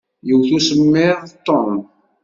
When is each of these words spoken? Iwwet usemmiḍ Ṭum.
Iwwet 0.29 0.51
usemmiḍ 0.57 1.19
Ṭum. 1.45 1.71